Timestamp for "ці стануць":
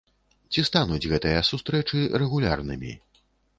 0.55-1.09